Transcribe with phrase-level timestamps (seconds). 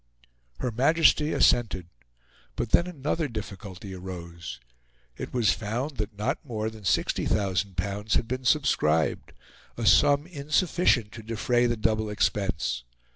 [0.57, 1.87] Her Majesty assented;
[2.55, 4.59] but then another difficulty arose.
[5.15, 9.33] It was found that not more than L60,000 had been subscribed
[9.77, 12.83] a sum insufficient to defray the double expense.